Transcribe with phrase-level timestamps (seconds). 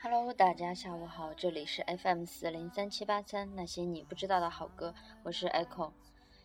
[0.00, 4.94] Hello，大家下午好，这里是 FM 四零三七八三那些你不知道的好歌，
[5.24, 5.90] 我是 Echo。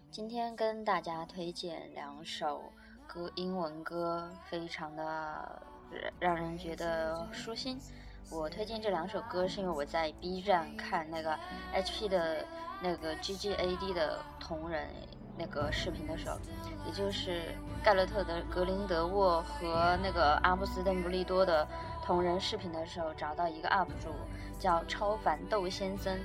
[0.09, 2.63] 今天跟大家推荐两首
[3.05, 5.61] 歌，英文歌，非常的
[6.19, 7.79] 让人觉得舒心。
[8.29, 11.37] 我推荐这两首歌是因为我在 B 站看那个
[11.73, 12.45] HP 的
[12.81, 14.87] 那个 GGAD 的同人
[15.37, 16.37] 那个视频的时候，
[16.85, 17.43] 也就是
[17.83, 21.67] 盖勒特的格林德沃和那个阿布斯邓布利多的
[22.03, 24.09] 同人视频的时候，找到一个 UP 主
[24.59, 26.19] 叫超凡豆先生，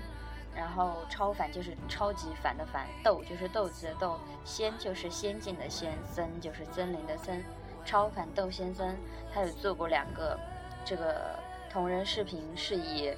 [0.55, 7.45] 然后超凡就是超级凡的凡，豆就是豆子的豆，仙就是仙境的仙，森就是森林的森，
[7.85, 8.97] 超凡豆先生
[9.33, 10.39] 他有做过两个
[10.87, 11.39] 这个。
[11.79, 13.09] 同人视频是以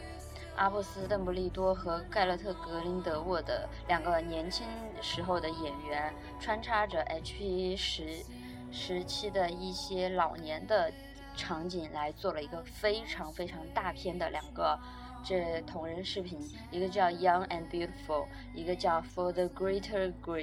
[0.55, 4.67] 阿布斯·邓布利多和盖勒特·格林德沃的两个年轻
[5.01, 7.75] 时候的演员，穿插着 H.P.
[7.75, 8.23] 时
[8.71, 10.93] 时期的一些老年的
[11.35, 14.79] 场景来做了一个非常非常大片的两个
[15.25, 16.39] 这同人视频，
[16.71, 20.39] 一个叫《Young and Beautiful》，一个叫《For the Greater Good》，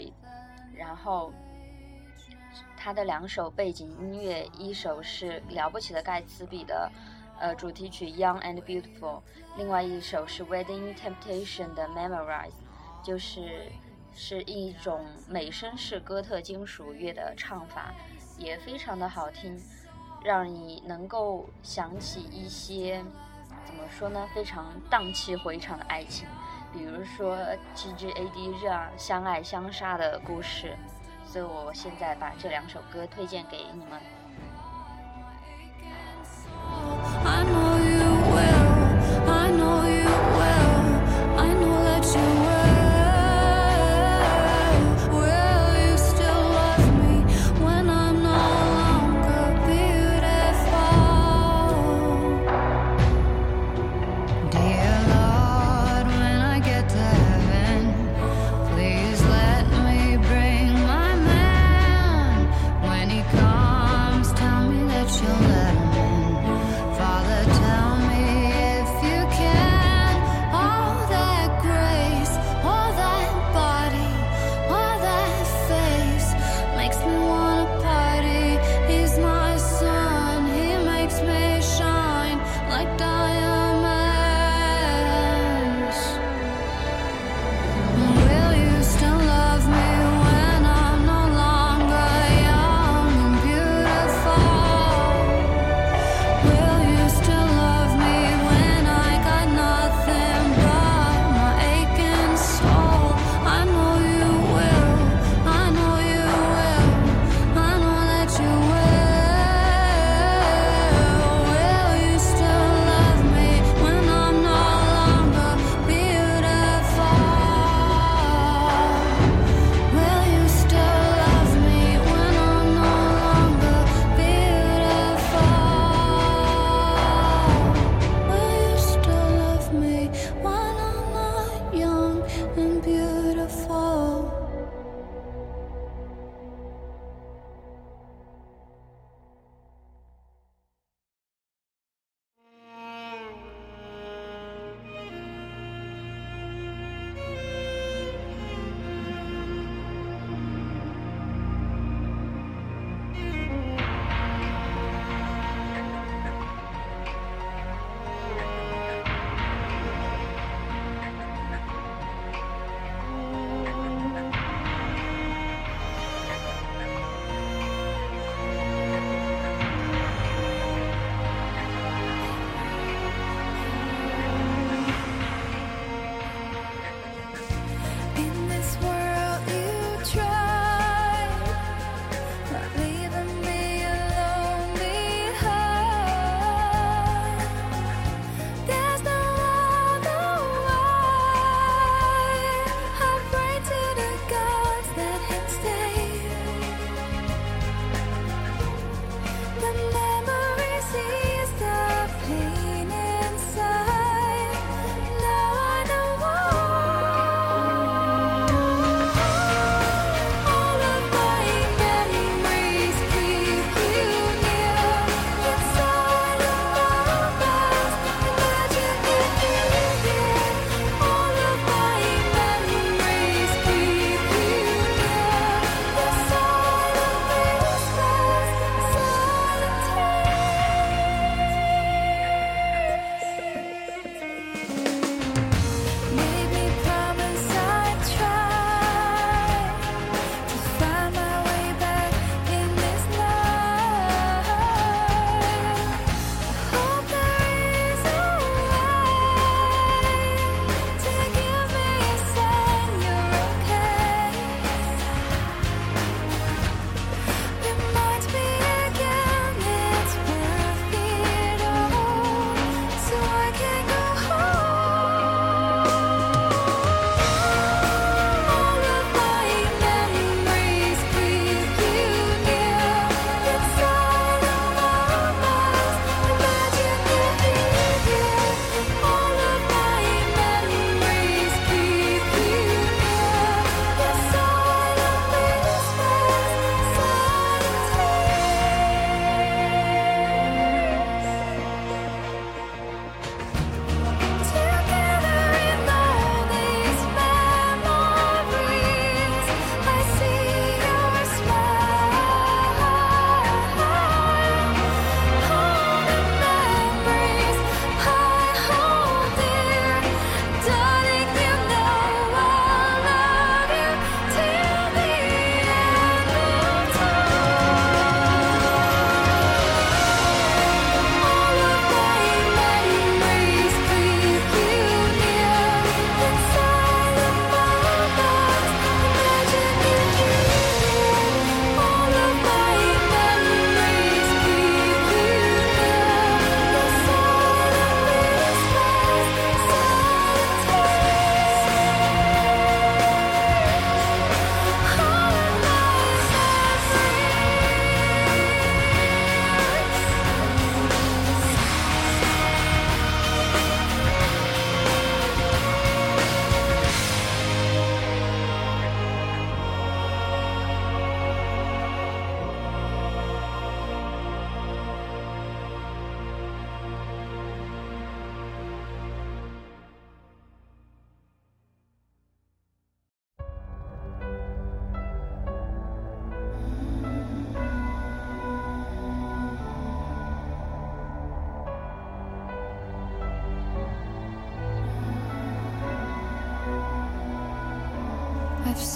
[0.75, 1.31] 然后
[2.75, 6.91] 他的两首背景音乐，一首是了不起的盖茨比的。
[7.39, 9.19] 呃，主题曲《Young and Beautiful》，
[9.57, 12.49] 另外一首是《Wedding Temptation》的《Memorize》，
[13.03, 13.71] 就是
[14.15, 17.93] 是一种美声式哥特金属乐的唱法，
[18.39, 19.55] 也非常的好听，
[20.23, 23.03] 让你能够想起一些
[23.63, 26.27] 怎么说呢，非常荡气回肠的爱情，
[26.73, 27.37] 比如说
[27.75, 30.75] G G A D 这样相爱相杀的故事，
[31.27, 34.01] 所以我现在把这两首歌推荐给你们。
[37.29, 37.66] I know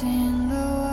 [0.03, 0.90] in the world.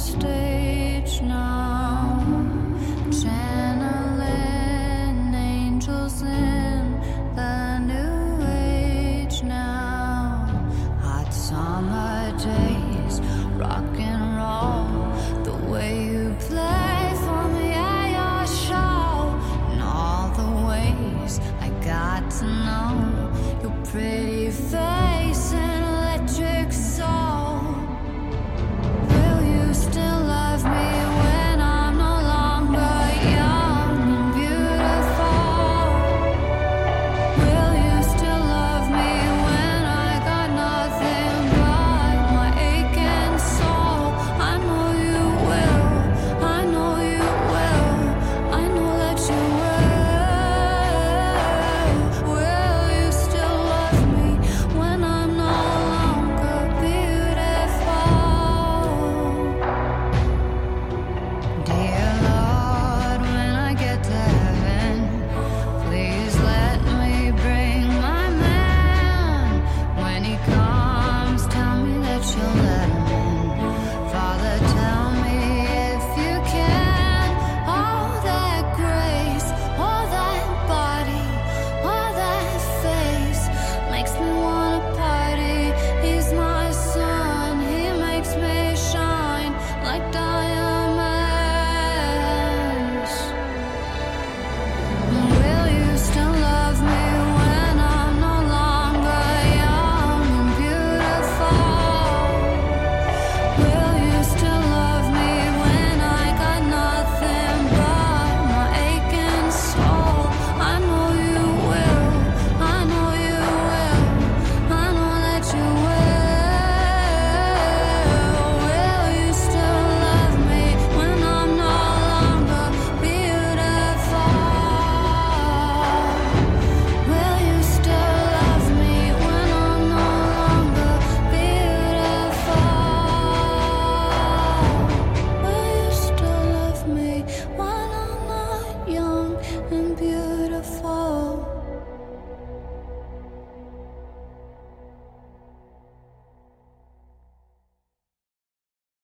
[0.00, 0.39] stay.